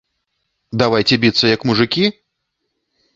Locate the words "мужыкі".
1.73-2.05